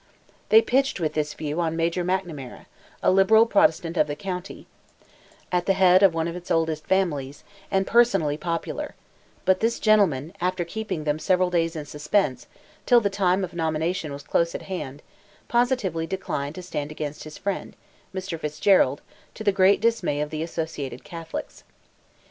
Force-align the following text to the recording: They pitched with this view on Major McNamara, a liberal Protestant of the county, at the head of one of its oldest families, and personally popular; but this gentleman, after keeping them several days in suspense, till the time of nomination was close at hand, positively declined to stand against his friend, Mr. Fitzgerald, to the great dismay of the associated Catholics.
They 0.49 0.63
pitched 0.63 0.99
with 0.99 1.13
this 1.13 1.35
view 1.35 1.61
on 1.61 1.75
Major 1.75 2.03
McNamara, 2.03 2.65
a 3.03 3.11
liberal 3.11 3.45
Protestant 3.45 3.97
of 3.97 4.07
the 4.07 4.15
county, 4.15 4.65
at 5.51 5.67
the 5.67 5.73
head 5.75 6.01
of 6.01 6.11
one 6.15 6.27
of 6.27 6.35
its 6.35 6.49
oldest 6.49 6.87
families, 6.87 7.43
and 7.69 7.85
personally 7.85 8.35
popular; 8.35 8.95
but 9.45 9.59
this 9.59 9.79
gentleman, 9.79 10.33
after 10.41 10.65
keeping 10.65 11.03
them 11.03 11.19
several 11.19 11.51
days 11.51 11.75
in 11.75 11.85
suspense, 11.85 12.47
till 12.87 12.99
the 12.99 13.11
time 13.11 13.43
of 13.43 13.53
nomination 13.53 14.11
was 14.11 14.23
close 14.23 14.55
at 14.55 14.63
hand, 14.63 15.03
positively 15.47 16.07
declined 16.07 16.55
to 16.55 16.63
stand 16.63 16.89
against 16.89 17.23
his 17.23 17.37
friend, 17.37 17.75
Mr. 18.11 18.39
Fitzgerald, 18.39 19.01
to 19.35 19.43
the 19.43 19.51
great 19.51 19.79
dismay 19.79 20.19
of 20.19 20.31
the 20.31 20.41
associated 20.41 21.03
Catholics. 21.03 21.63